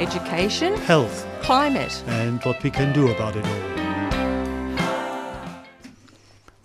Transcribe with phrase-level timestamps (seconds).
[0.00, 2.02] education, health, climate.
[2.06, 3.74] and what we can do about it all.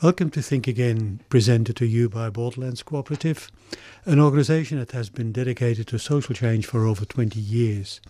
[0.01, 3.51] Welcome to Think Again, presented to you by Borderlands Cooperative,
[4.05, 8.01] an organisation that has been dedicated to social change for over 20 years.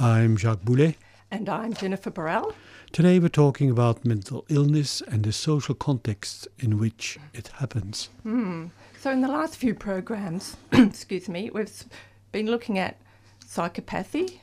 [0.00, 0.96] I'm Jacques Boulet.
[1.30, 2.52] And I'm Jennifer Burrell.
[2.90, 8.08] Today we're talking about mental illness and the social context in which it happens.
[8.22, 8.66] Hmm.
[9.00, 11.84] So, in the last few programs, excuse me, we've
[12.32, 12.96] been looking at
[13.46, 14.40] psychopathy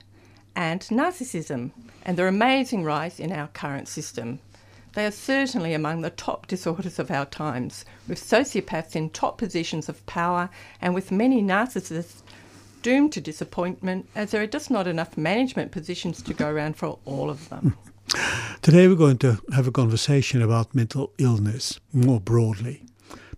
[0.55, 1.71] and narcissism
[2.03, 4.39] and their amazing rise in our current system.
[4.93, 9.89] They are certainly among the top disorders of our times, with sociopaths in top positions
[9.89, 12.21] of power and with many narcissists
[12.83, 16.99] doomed to disappointment as there are just not enough management positions to go around for
[17.05, 17.75] all of them.
[18.61, 22.83] Today we're going to have a conversation about mental illness more broadly,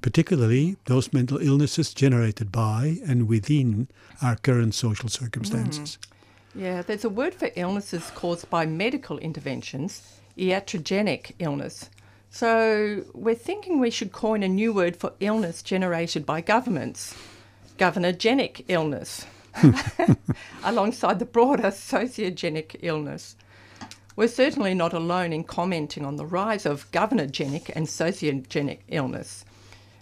[0.02, 3.88] particularly those mental illnesses generated by and within
[4.22, 5.98] our current social circumstances.
[6.02, 6.15] Mm.
[6.56, 11.90] Yeah, there's a word for illnesses caused by medical interventions, iatrogenic illness.
[12.30, 17.14] So we're thinking we should coin a new word for illness generated by governments,
[17.78, 19.26] governorgenic illness,
[20.64, 23.36] alongside the broader sociogenic illness.
[24.16, 29.44] We're certainly not alone in commenting on the rise of governorgenic and sociogenic illness,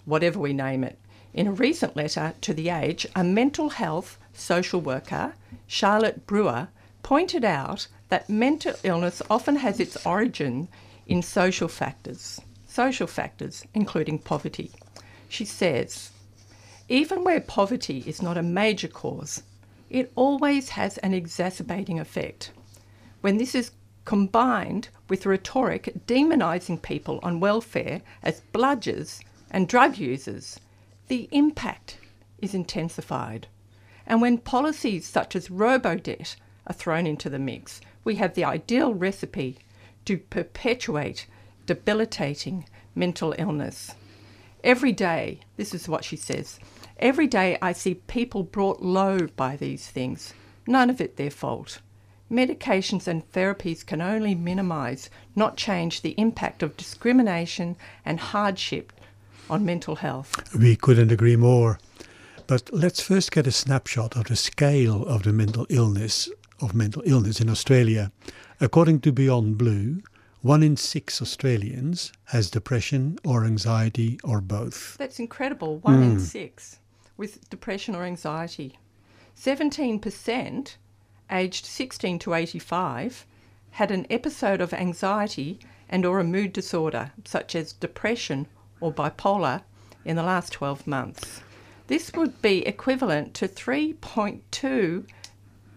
[0.05, 0.99] whatever we name it.
[1.33, 5.33] In a recent letter to The Age, a mental health social worker,
[5.67, 6.67] Charlotte Brewer,
[7.03, 10.67] pointed out that mental illness often has its origin
[11.07, 14.71] in social factors, social factors including poverty.
[15.29, 16.11] She says,
[16.89, 19.43] even where poverty is not a major cause,
[19.89, 22.51] it always has an exacerbating effect.
[23.21, 23.71] When this is
[24.05, 30.59] combined with rhetoric demonising people on welfare as bludgers and drug users,
[31.07, 31.99] the impact
[32.39, 33.47] is intensified.
[34.05, 36.35] And when policies such as robo-debt
[36.67, 39.59] are thrown into the mix, we have the ideal recipe
[40.05, 41.27] to perpetuate
[41.65, 42.65] debilitating
[42.95, 43.91] mental illness.
[44.63, 46.59] Every day, this is what she says,
[46.99, 50.33] every day I see people brought low by these things,
[50.67, 51.79] none of it their fault.
[52.31, 57.75] Medications and therapies can only minimise, not change, the impact of discrimination
[58.05, 58.91] and hardship
[59.49, 60.55] on mental health.
[60.55, 61.79] We couldn't agree more.
[62.45, 66.29] But let's first get a snapshot of the scale of the mental illness
[66.61, 68.11] of mental illness in Australia.
[68.59, 70.01] According to Beyond Blue,
[70.41, 74.97] one in six Australians has depression or anxiety or both.
[74.97, 75.77] That's incredible.
[75.79, 76.19] One in hmm.
[76.19, 76.79] six
[77.15, 78.77] with depression or anxiety.
[79.37, 80.75] 17%
[81.31, 83.25] aged 16 to 85
[83.71, 85.59] had an episode of anxiety
[85.89, 88.47] and or a mood disorder such as depression
[88.81, 89.61] or bipolar
[90.03, 91.41] in the last 12 months.
[91.93, 95.07] This would be equivalent to 3.2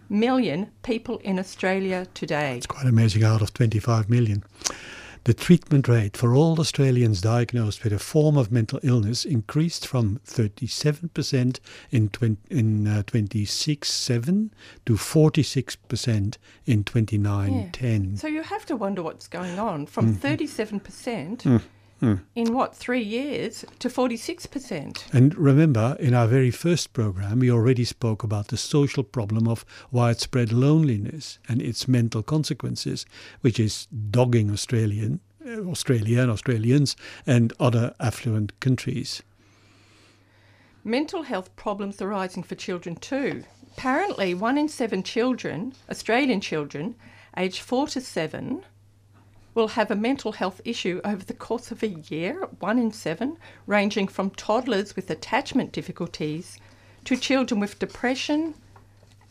[0.09, 2.57] million people in Australia today.
[2.57, 4.43] It's quite amazing out of 25 million.
[5.25, 10.19] The treatment rate for all Australians diagnosed with a form of mental illness increased from
[10.25, 11.59] 37%
[11.91, 14.49] in, 20, in uh, 26-7
[14.87, 18.17] to 46% in 29-10.
[18.17, 21.61] So you have to wonder what's going on from 37%
[22.01, 25.13] in what, three years to 46%.
[25.13, 29.65] And remember, in our very first program, we already spoke about the social problem of
[29.91, 33.05] widespread loneliness and its mental consequences,
[33.41, 39.23] which is dogging Australian, uh, Australia and Australians and other affluent countries.
[40.83, 43.43] Mental health problems are rising for children too.
[43.75, 46.95] Apparently, one in seven children, Australian children,
[47.35, 48.63] aged four to seven,
[49.57, 53.35] will have a mental health issue over the course of a year, one in seven,
[53.65, 56.59] ranging from toddlers with attachment difficulties
[57.03, 58.53] to children with depression,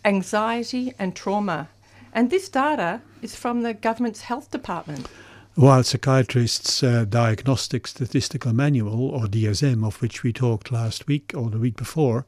[0.04, 1.68] anxiety, and trauma.
[2.12, 5.06] And this data is from the government's health department.
[5.54, 11.50] While psychiatrists' uh, Diagnostic Statistical Manual, or DSM, of which we talked last week or
[11.50, 12.26] the week before,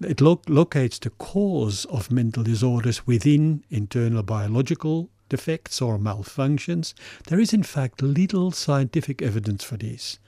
[0.00, 6.94] it lo- locates the cause of mental disorders within internal biological, defects or malfunctions,
[7.26, 10.18] there is in fact little scientific evidence for this.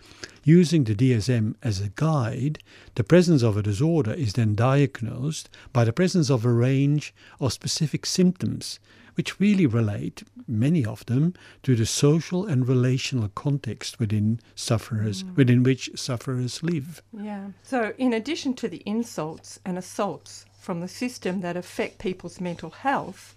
[0.44, 2.58] Using the DSM as a guide,
[2.94, 7.52] the presence of a disorder is then diagnosed by the presence of a range of
[7.52, 8.80] specific symptoms,
[9.14, 15.36] which really relate, many of them, to the social and relational context within sufferers, mm.
[15.36, 17.02] within which sufferers live.
[17.12, 17.48] Yeah.
[17.62, 22.70] So, in addition to the insults and assaults from the system that affect people's mental
[22.70, 23.34] health,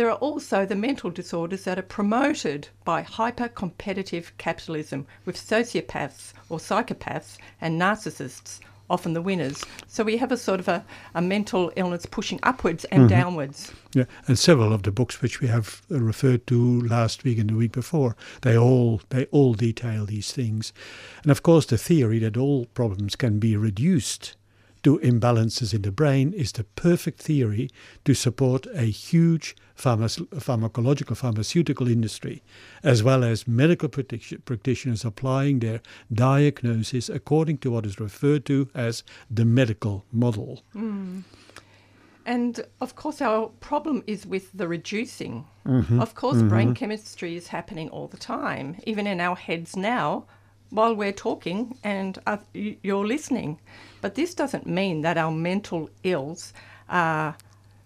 [0.00, 6.32] there are also the mental disorders that are promoted by hyper competitive capitalism, with sociopaths
[6.48, 9.62] or psychopaths and narcissists often the winners.
[9.88, 10.82] So we have a sort of a,
[11.14, 13.08] a mental illness pushing upwards and mm-hmm.
[13.08, 13.72] downwards.
[13.94, 17.54] Yeah, and several of the books which we have referred to last week and the
[17.54, 20.72] week before, they all they all detail these things.
[21.24, 24.34] And of course the theory that all problems can be reduced
[24.82, 27.70] to imbalances in the brain is the perfect theory
[28.04, 32.42] to support a huge pharma- pharmacological pharmaceutical industry,
[32.82, 35.80] as well as medical practitioners applying their
[36.12, 40.62] diagnosis according to what is referred to as the medical model.
[40.74, 41.24] Mm.
[42.26, 45.46] And of course, our problem is with the reducing.
[45.66, 46.00] Mm-hmm.
[46.00, 46.48] Of course, mm-hmm.
[46.48, 50.26] brain chemistry is happening all the time, even in our heads now
[50.70, 52.18] while we're talking and
[52.54, 53.58] you're listening.
[54.00, 56.52] But this doesn't mean that our mental ills
[56.88, 57.36] are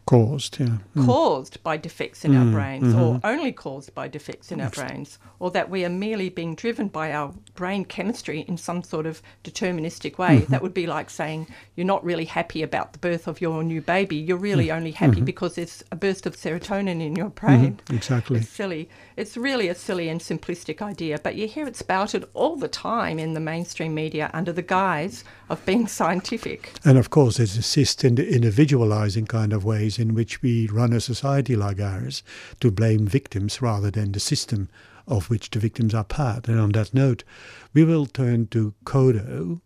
[0.06, 0.78] caused, yeah.
[0.96, 1.06] Mm.
[1.06, 2.38] Caused by defects in mm.
[2.38, 3.00] our brains, mm-hmm.
[3.00, 6.88] or only caused by defects in our brains, or that we are merely being driven
[6.88, 10.40] by our brain chemistry in some sort of deterministic way.
[10.40, 10.52] Mm-hmm.
[10.52, 13.80] That would be like saying you're not really happy about the birth of your new
[13.80, 14.16] baby.
[14.16, 14.76] You're really mm.
[14.76, 15.24] only happy mm-hmm.
[15.24, 17.80] because there's a burst of serotonin in your brain.
[17.86, 17.96] Mm-hmm.
[17.96, 18.40] Exactly.
[18.40, 18.88] It's silly.
[19.16, 23.18] It's really a silly and simplistic idea, but you hear it spouted all the time
[23.18, 26.72] in the mainstream media under the guise of being scientific.
[26.84, 30.93] And of course, it assists in the individualizing kind of ways in which we run
[30.93, 32.23] a society like ours
[32.61, 34.69] to blame victims rather than the system
[35.06, 36.49] of which the victims are part.
[36.49, 37.25] And on that note,
[37.73, 39.61] we will turn to Kodo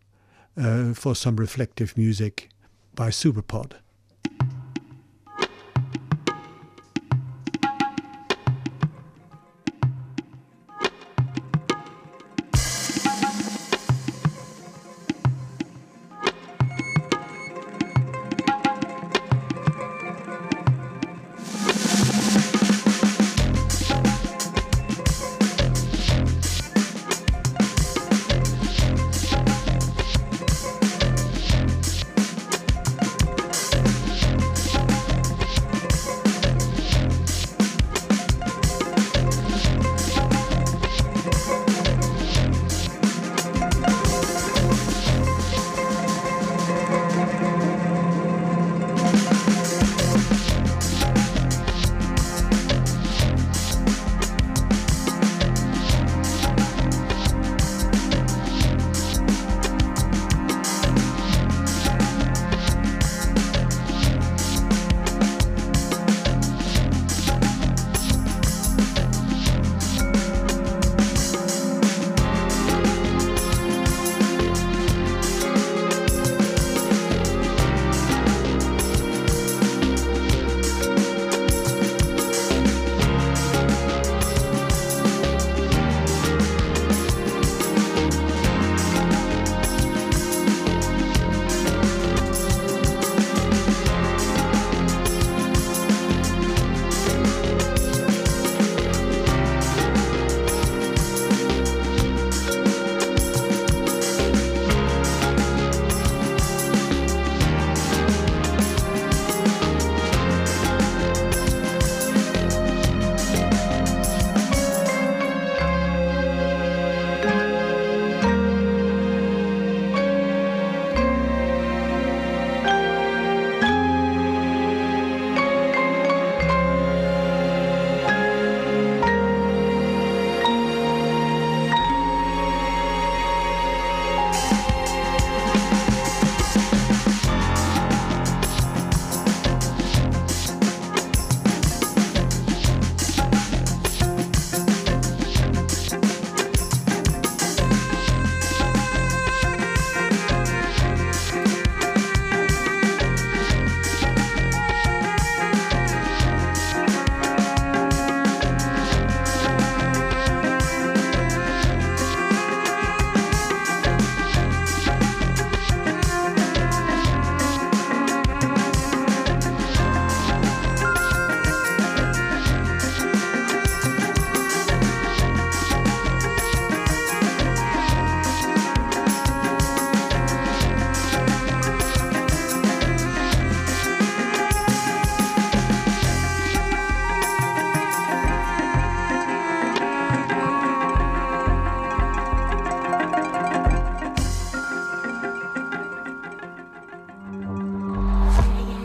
[0.57, 2.49] uh, for some reflective music
[2.95, 3.73] by Superpod.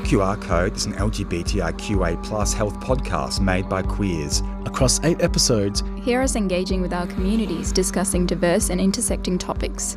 [0.04, 4.42] QR Code is an LGBTIQA plus health podcast made by queers.
[4.66, 9.96] Across eight episodes, hear us engaging with our communities discussing diverse and intersecting topics.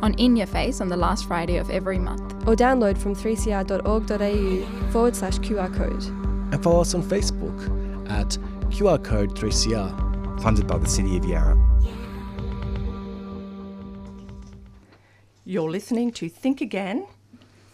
[0.00, 2.22] On In Your Face on the last Friday of every month.
[2.46, 6.04] Or download from 3cr.org.au forward slash QR code.
[6.52, 8.38] And follow us on Facebook at
[8.70, 10.40] QR Code 3CR.
[10.40, 11.56] Funded by the City of Yarra.
[15.44, 17.08] You're listening to Think Again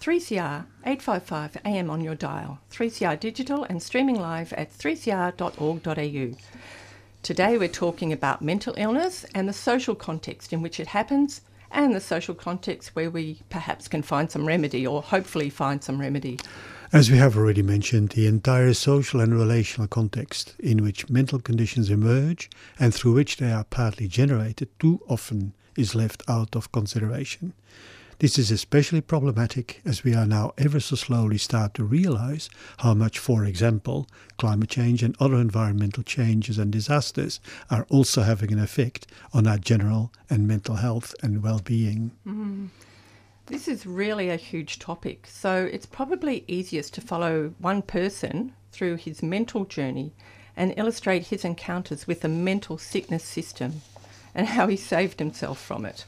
[0.01, 6.37] 3CR 855 AM on your dial, 3CR digital and streaming live at 3cr.org.au.
[7.23, 11.95] Today we're talking about mental illness and the social context in which it happens and
[11.95, 16.39] the social context where we perhaps can find some remedy or hopefully find some remedy.
[16.93, 21.89] As we have already mentioned, the entire social and relational context in which mental conditions
[21.89, 27.55] emerge and through which they are partly generated too often is left out of consideration.
[28.21, 32.95] This is especially problematic as we are now ever so slowly start to realize how
[32.95, 34.07] much, for example,
[34.39, 37.41] climate change and other environmental changes and disasters
[37.71, 42.13] are also having an effect on our general and mental health and well-being.
[42.27, 42.69] Mm.
[43.47, 48.97] This is really a huge topic, so it's probably easiest to follow one person through
[48.97, 50.13] his mental journey
[50.57, 53.83] and illustrate his encounters with the mental sickness system
[54.35, 56.05] and how he saved himself from it.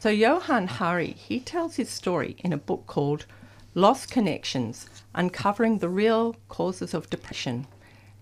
[0.00, 3.26] So Johann Hari, he tells his story in a book called
[3.74, 7.66] Lost Connections, Uncovering the Real Causes of Depression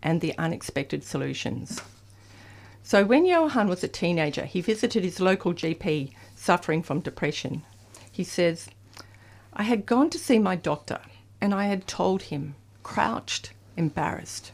[0.02, 1.80] and the Unexpected Solutions.
[2.82, 7.62] So when Johann was a teenager, he visited his local GP suffering from depression.
[8.10, 8.68] He says,
[9.52, 10.98] I had gone to see my doctor
[11.40, 14.50] and I had told him, crouched, embarrassed,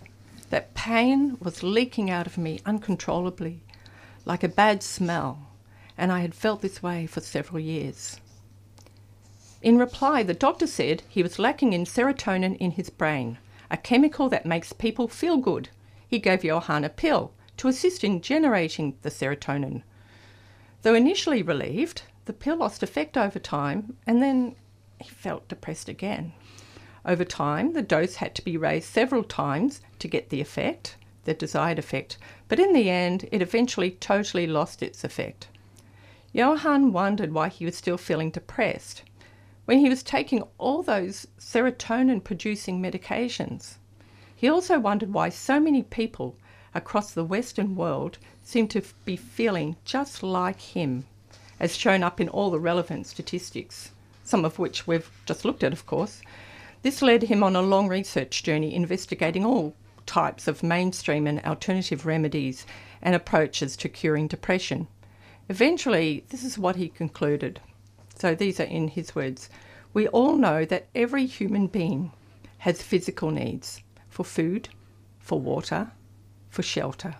[0.51, 3.63] that pain was leaking out of me uncontrollably,
[4.27, 5.54] like a bad smell
[5.97, 8.21] and I had felt this way for several years.
[9.63, 13.39] In reply, the doctor said he was lacking in serotonin in his brain,
[13.71, 15.71] a chemical that makes people feel good.
[16.07, 19.83] He gave Johann a pill to assist in generating the serotonin.
[20.83, 24.57] Though initially relieved, the pill lost effect over time and then
[25.01, 26.33] he felt depressed again.
[27.07, 31.35] Over time, the dose had to be raised several times to get the effect, the
[31.35, 35.49] desired effect, but in the end, it eventually totally lost its effect.
[36.37, 39.03] Johann wondered why he was still feeling depressed
[39.67, 43.77] when he was taking all those serotonin producing medications.
[44.35, 46.37] He also wondered why so many people
[46.75, 51.07] across the Western world seemed to be feeling just like him,
[51.61, 53.93] as shown up in all the relevant statistics,
[54.25, 56.21] some of which we've just looked at, of course.
[56.83, 62.05] This led him on a long research journey investigating all types of mainstream and alternative
[62.05, 62.67] remedies
[63.01, 64.89] and approaches to curing depression.
[65.49, 67.61] Eventually, this is what he concluded.
[68.17, 69.51] So these are in his words.
[69.93, 72.13] We all know that every human being
[72.59, 74.71] has physical needs for food,
[75.19, 75.91] for water,
[76.49, 77.15] for shelter,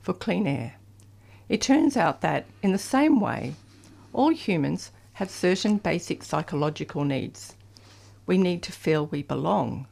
[0.00, 0.74] for clean air.
[1.48, 3.54] It turns out that, in the same way,
[4.12, 7.54] all humans have certain basic psychological needs.
[8.26, 9.86] We need to feel we belong.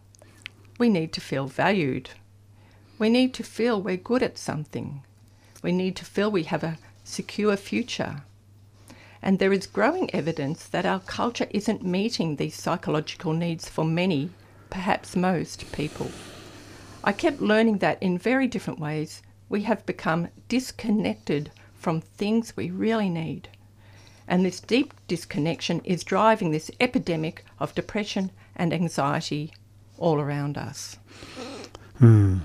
[0.78, 2.10] We need to feel valued.
[2.98, 5.02] We need to feel we're good at something.
[5.62, 8.22] We need to feel we have a secure future.
[9.22, 14.30] And there is growing evidence that our culture isn't meeting these psychological needs for many,
[14.70, 16.10] perhaps most, people.
[17.02, 22.70] I kept learning that in very different ways we have become disconnected from things we
[22.70, 23.48] really need.
[24.28, 29.52] And this deep disconnection is driving this epidemic of depression and anxiety
[29.98, 30.98] all around us.
[31.98, 32.38] Hmm.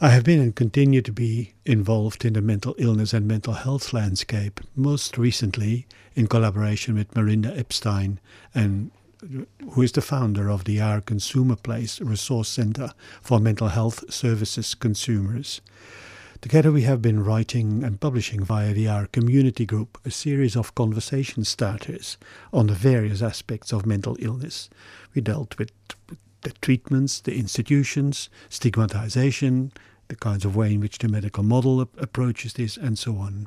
[0.00, 3.92] I have been and continue to be involved in the mental illness and mental health
[3.92, 8.20] landscape, most recently in collaboration with Merinda Epstein,
[8.54, 8.92] and
[9.24, 14.04] uh, who is the founder of the Our Consumer Place Resource Center for Mental Health
[14.14, 15.60] Services Consumers.
[16.42, 20.76] Together, we have been writing and publishing via the R Community Group a series of
[20.76, 22.18] conversation starters
[22.52, 24.70] on the various aspects of mental illness.
[25.12, 25.72] We dealt with
[26.42, 29.72] the treatments, the institutions, stigmatization,
[30.08, 33.46] the kinds of way in which the medical model ap- approaches this, and so on.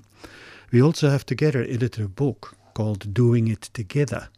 [0.71, 4.29] We also have together edited a book called Doing It Together,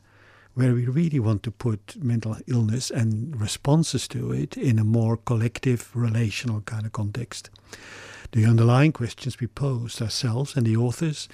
[0.55, 5.17] where we really want to put mental illness and responses to it in a more
[5.17, 7.49] collective, relational kind of context.
[8.31, 11.27] The underlying questions we posed ourselves and the authors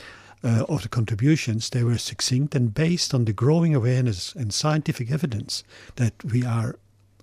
[0.43, 5.11] uh, of the contributions, they were succinct and based on the growing awareness and scientific
[5.11, 5.63] evidence
[5.95, 6.75] that we are,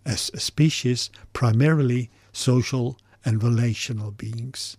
[0.05, 4.79] as a species, primarily social and relational beings.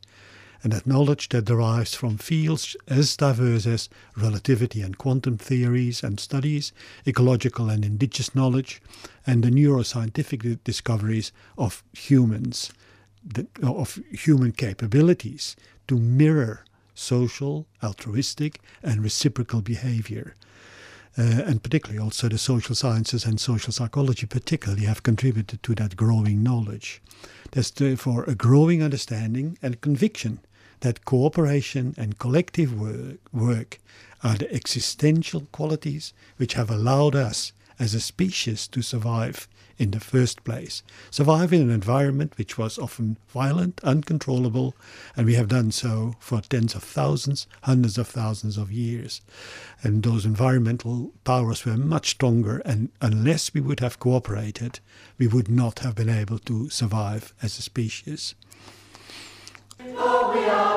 [0.63, 6.20] and that knowledge that derives from fields as diverse as relativity and quantum theories and
[6.20, 6.74] studies,
[7.06, 8.82] ecological and indigenous knowledge,
[9.25, 12.72] and the neuroscientific discoveries of humans,
[13.62, 15.56] of human capabilities
[15.88, 20.34] to mirror social, altruistic, and reciprocal behavior.
[21.20, 25.96] Uh, and particularly also the social sciences and social psychology particularly have contributed to that
[25.96, 27.02] growing knowledge.
[27.52, 30.40] There's therefore a growing understanding and conviction
[30.82, 33.80] that cooperation and collective work, work
[34.24, 40.00] are the existential qualities which have allowed us as a species to survive in the
[40.00, 40.81] first place.
[41.12, 44.75] Survive in an environment which was often violent, uncontrollable,
[45.15, 49.22] and we have done so for tens of thousands, hundreds of thousands of years.
[49.84, 54.79] And those environmental powers were much stronger, and unless we would have cooperated,
[55.17, 58.34] we would not have been able to survive as a species.
[59.79, 60.76] Oh,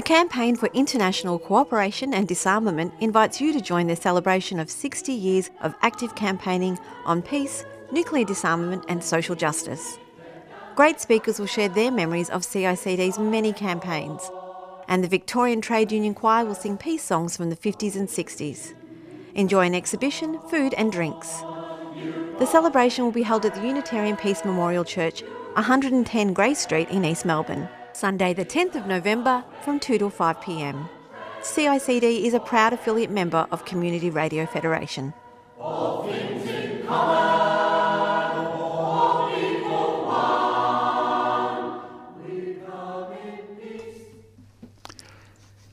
[0.00, 5.12] The Campaign for International Cooperation and Disarmament invites you to join their celebration of 60
[5.12, 9.98] years of active campaigning on peace, nuclear disarmament, and social justice.
[10.74, 14.30] Great speakers will share their memories of CICD's many campaigns,
[14.88, 18.72] and the Victorian Trade Union Choir will sing peace songs from the 50s and 60s.
[19.34, 21.42] Enjoy an exhibition, food, and drinks.
[22.38, 25.20] The celebration will be held at the Unitarian Peace Memorial Church,
[25.56, 27.68] 110 Grey Street in East Melbourne.
[27.92, 30.88] Sunday, the 10th of November from 2 to 5 pm.
[31.42, 35.14] CICD is a proud affiliate member of Community Radio Federation.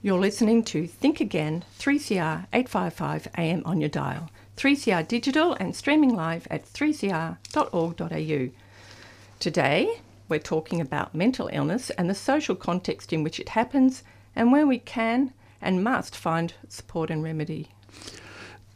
[0.01, 6.15] You're listening to Think Again, 3CR 855 AM on your dial, 3CR digital and streaming
[6.15, 8.49] live at 3cr.org.au.
[9.39, 14.03] Today, we're talking about mental illness and the social context in which it happens
[14.35, 17.69] and where we can and must find support and remedy.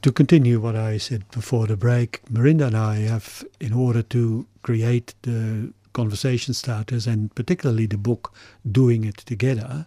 [0.01, 4.47] To continue what I said before the break, Merinda and I have, in order to
[4.63, 8.33] create the conversation starters and particularly the book
[8.69, 9.85] Doing It Together,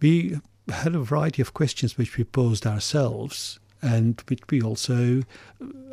[0.00, 5.22] we had a variety of questions which we posed ourselves and which we also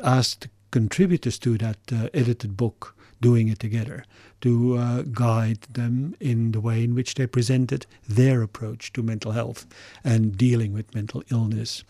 [0.04, 4.04] asked contributors to that uh, edited book doing it together
[4.40, 9.32] to uh, guide them in the way in which they presented their approach to mental
[9.32, 9.66] health
[10.04, 11.84] and dealing with mental illness.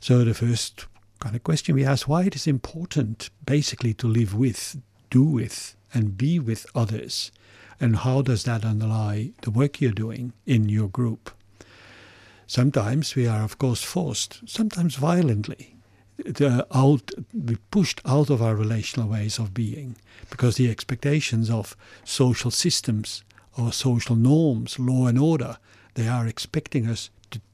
[0.00, 0.86] So the first
[1.20, 5.76] kind of question we asked why it is important basically to live with, do with,
[5.94, 7.30] and be with others,
[7.80, 11.30] and how does that underlie the work you're doing in your group.
[12.46, 15.71] Sometimes we are, of course, forced, sometimes violently,
[16.24, 19.96] the out we pushed out of our relational ways of being
[20.30, 23.22] because the expectations of social systems
[23.58, 25.58] or social norms, law and order,
[25.94, 27.10] they are expecting us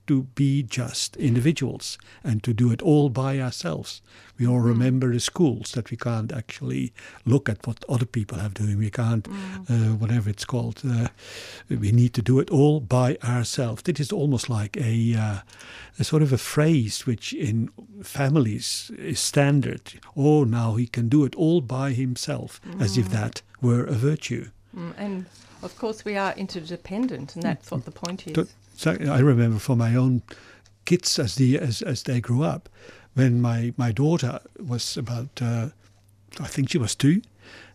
[0.09, 4.03] to be just individuals and to do it all by ourselves.
[4.39, 4.67] We all mm.
[4.67, 6.93] remember the schools that we can't actually
[7.25, 8.79] look at what other people have doing.
[8.79, 9.71] We can't, mm.
[9.71, 10.83] uh, whatever it's called.
[10.89, 11.09] Uh,
[11.69, 13.83] we need to do it all by ourselves.
[13.87, 15.39] It is almost like a, uh,
[15.99, 17.71] a sort of a phrase which in
[18.03, 19.95] families is standard.
[20.17, 22.81] Oh, now he can do it all by himself, mm.
[22.81, 23.13] as if mm.
[23.13, 24.51] that were a virtue.
[24.77, 25.27] Mm, and
[25.63, 28.55] of course, we are interdependent, and that's what the point is.
[28.79, 30.23] So I remember for my own
[30.85, 32.69] kids as the as, as they grew up,
[33.15, 35.71] when my, my daughter was about, uh,
[36.39, 37.21] I think she was two,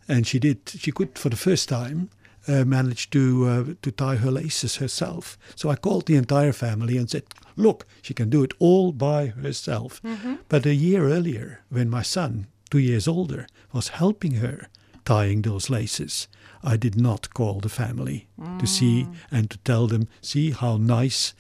[0.08, 2.10] and she did she could for the first time
[2.48, 5.38] uh, manage to uh, to tie her laces herself.
[5.56, 7.24] So I called the entire family and said,
[7.58, 10.36] "Look, she can do it all by herself." Mm-hmm.
[10.48, 14.70] But a year earlier, when my son, two years older, was helping her
[15.04, 16.30] tying those laces,
[16.64, 18.60] I did not call the family mm.
[18.60, 19.16] to see mm.
[19.32, 21.34] and to tell them, see how nice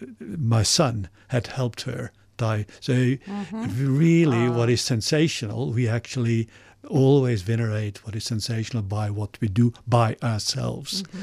[0.00, 2.66] uh, my son had helped her die.
[2.80, 3.98] So, mm-hmm.
[3.98, 4.72] really, what ah.
[4.72, 6.48] is sensational, we actually
[6.88, 11.02] always venerate what is sensational by what we do by ourselves.
[11.02, 11.20] Mm-hmm.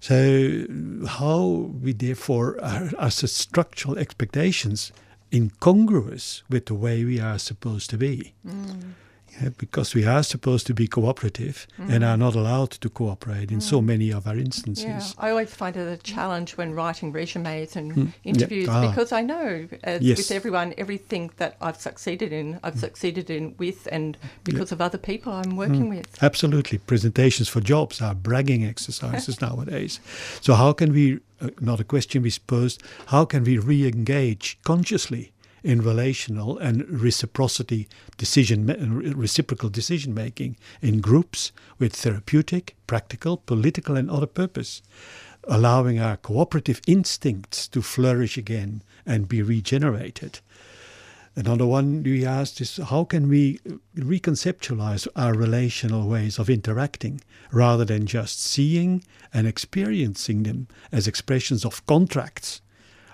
[0.00, 4.92] So, how we therefore are, as a structural expectations
[5.32, 8.34] incongruous with the way we are supposed to be.
[8.46, 8.94] Mm
[9.58, 11.90] because we are supposed to be cooperative mm.
[11.90, 13.62] and are not allowed to cooperate in mm.
[13.62, 14.84] so many of our instances.
[14.84, 18.12] Yeah, I always find it a challenge when writing resumes and mm.
[18.24, 18.76] interviews yeah.
[18.76, 18.88] ah.
[18.90, 20.18] because I know, as yes.
[20.18, 22.80] with everyone, everything that I've succeeded in, I've mm.
[22.80, 24.76] succeeded in with and because yeah.
[24.76, 25.96] of other people I'm working mm.
[25.96, 26.22] with.
[26.22, 26.78] Absolutely.
[26.78, 30.00] Presentations for jobs are bragging exercises nowadays.
[30.40, 34.58] So, how can we, uh, not a question we posed, how can we re engage
[34.64, 38.66] consciously in relational and reciprocity decision
[39.14, 44.82] reciprocal decision making in groups with therapeutic, practical, political and other purpose,
[45.44, 50.40] allowing our cooperative instincts to flourish again and be regenerated.
[51.34, 53.58] Another one we asked is how can we
[53.96, 61.64] reconceptualize our relational ways of interacting rather than just seeing and experiencing them as expressions
[61.64, 62.60] of contracts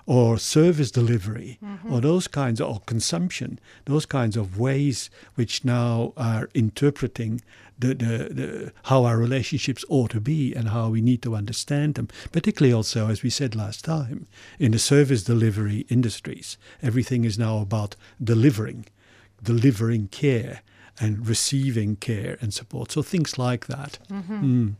[0.09, 1.92] or service delivery mm-hmm.
[1.92, 7.42] or those kinds of or consumption, those kinds of ways which now are interpreting
[7.79, 11.94] the, the, the, how our relationships ought to be and how we need to understand
[11.94, 12.09] them.
[12.33, 14.27] Particularly also, as we said last time,
[14.59, 17.94] in the service delivery industries, everything is now about
[18.25, 18.87] delivering,
[19.42, 20.62] delivering care
[20.99, 22.92] and receiving care and support.
[22.92, 23.99] So things like that.
[24.11, 24.44] Mm-hmm.
[24.44, 24.75] Mm.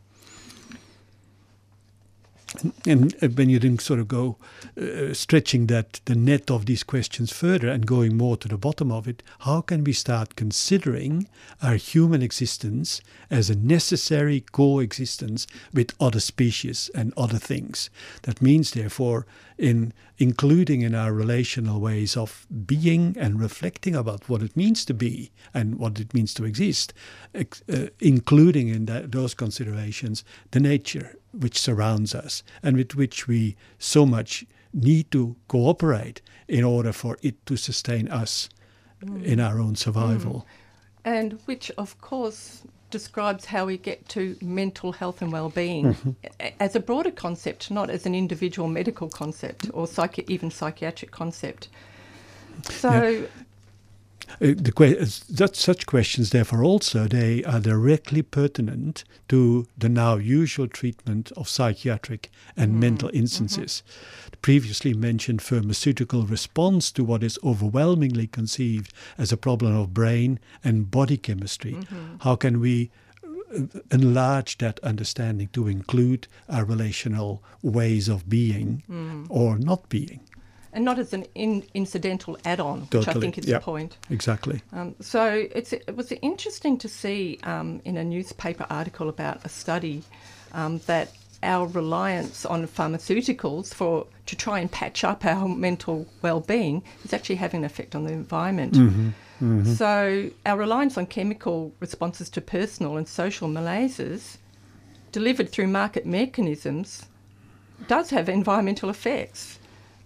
[2.85, 4.37] And, when you then sort of go
[4.79, 8.91] uh, stretching that the net of these questions further and going more to the bottom
[8.91, 11.27] of it, how can we start considering
[11.61, 17.89] our human existence as a necessary coexistence with other species and other things?
[18.23, 24.41] That means, therefore, in including in our relational ways of being and reflecting about what
[24.41, 26.93] it means to be and what it means to exist,
[27.33, 33.55] uh, including in that, those considerations the nature which surrounds us and with which we
[33.77, 38.49] so much need to cooperate in order for it to sustain us
[39.03, 39.23] mm.
[39.23, 40.33] in our own survival.
[40.33, 40.45] Mm.
[41.05, 46.11] And which, of course, describes how we get to mental health and well-being mm-hmm.
[46.59, 51.69] as a broader concept, not as an individual medical concept or psychi- even psychiatric concept.
[52.63, 53.27] So, yeah.
[54.41, 54.95] Uh, the que-
[55.29, 61.49] that such questions, therefore, also they are directly pertinent to the now usual treatment of
[61.49, 63.83] psychiatric and mm mental instances.
[63.85, 64.29] Mm-hmm.
[64.31, 70.39] The previously mentioned pharmaceutical response to what is overwhelmingly conceived as a problem of brain
[70.63, 71.73] and body chemistry.
[71.73, 72.15] Mm-hmm.
[72.21, 72.89] How can we
[73.25, 79.25] uh, enlarge that understanding to include our relational ways of being mm.
[79.29, 80.21] or not being?
[80.73, 82.99] And not as an in, incidental add-on, totally.
[82.99, 83.61] which I think is yep.
[83.61, 83.97] the point.
[84.09, 84.61] Exactly.
[84.71, 90.03] Um, so it was interesting to see um, in a newspaper article about a study
[90.53, 96.83] um, that our reliance on pharmaceuticals for to try and patch up our mental well-being
[97.05, 98.73] is actually having an effect on the environment.
[98.73, 99.09] Mm-hmm.
[99.41, 99.73] Mm-hmm.
[99.73, 104.37] So our reliance on chemical responses to personal and social malaises
[105.11, 107.05] delivered through market mechanisms
[107.87, 109.58] does have environmental effects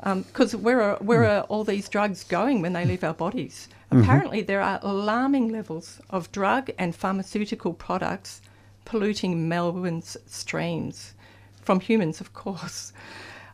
[0.03, 3.69] because um, where are where are all these drugs going when they leave our bodies?
[3.89, 4.01] Mm-hmm.
[4.01, 8.41] Apparently, there are alarming levels of drug and pharmaceutical products
[8.85, 11.13] polluting Melbourne's streams
[11.61, 12.91] from humans, of course.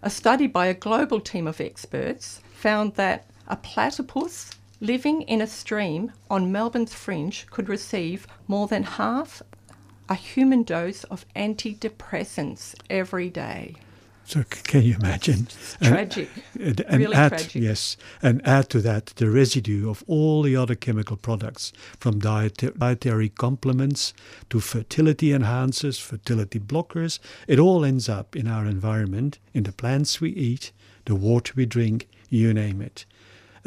[0.01, 5.47] A study by a global team of experts found that a platypus living in a
[5.47, 9.41] stream on Melbourne's fringe could receive more than half
[10.07, 13.75] a human dose of antidepressants every day.
[14.29, 15.47] So can you imagine?
[15.81, 16.29] tragic.
[16.53, 17.55] And, and really add, tragic.
[17.55, 22.77] Yes, and add to that the residue of all the other chemical products, from diet-
[22.77, 24.13] dietary complements
[24.51, 27.17] to fertility enhancers, fertility blockers.
[27.47, 30.71] It all ends up in our environment, in the plants we eat,
[31.05, 33.05] the water we drink, you name it.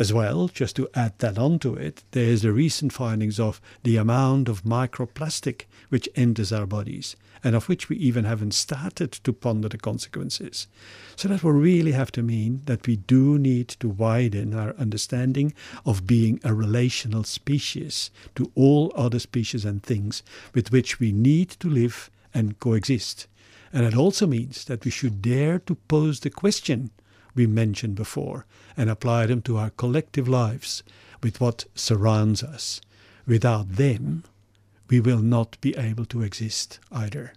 [0.03, 4.49] As well, just to add that onto it, there's the recent findings of the amount
[4.49, 9.69] of microplastic which enters our bodies and of which we even haven't started to ponder
[9.69, 10.67] the consequences.
[11.15, 15.55] So that will really have to mean that we do need to widen our understanding
[15.87, 21.51] of being a relational species to all other species and things with which we need
[21.61, 23.29] to live and coexist.
[23.73, 26.91] And it also means that we should dare to pose the question
[27.35, 30.83] we mentioned before and apply them to our collective lives
[31.23, 32.81] with what surrounds us.
[33.27, 34.25] Without them,
[34.89, 37.33] we will not be able to exist either.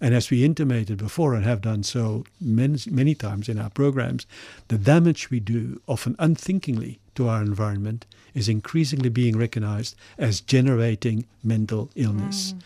[0.00, 4.26] And as we intimated before and have done so many, many times in our programs,
[4.68, 11.24] the damage we do, often unthinkingly, to our environment is increasingly being recognized as generating
[11.42, 12.52] mental illness.
[12.52, 12.62] Mm.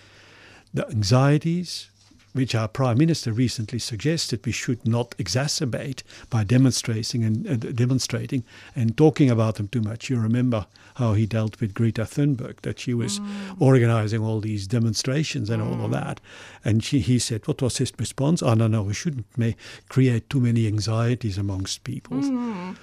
[0.75, 1.91] The anxieties,
[2.33, 8.45] which our Prime Minister recently suggested we should not exacerbate by demonstrating and uh, demonstrating
[8.75, 10.11] and talking about them too much.
[10.11, 10.67] You remember
[10.97, 13.57] how he dealt with Greta Thunberg, that she was mm.
[13.59, 15.67] organizing all these demonstrations and mm.
[15.67, 15.95] all of mm.
[15.95, 16.21] that.
[16.65, 18.43] And she, he said, what was his response?
[18.43, 19.57] Oh, no, no, we shouldn't may
[19.89, 22.19] create too many anxieties amongst people.
[22.19, 22.77] Mm.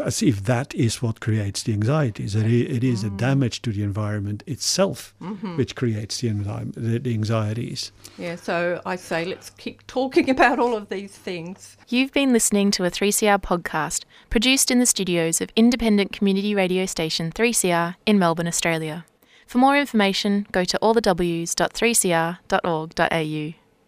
[0.00, 2.34] As if that is what creates the anxieties.
[2.34, 3.18] It, it is the mm.
[3.18, 5.56] damage to the environment itself mm-hmm.
[5.56, 7.92] which creates the, the, the anxieties.
[8.18, 11.76] Yeah, so I say let's keep talking about all of these things.
[11.88, 16.86] You've been listening to a 3CR podcast produced in the studios of independent community radio
[16.86, 19.04] station 3CR in Melbourne, Australia.
[19.46, 23.61] For more information, go to allthews.3cr.org.au.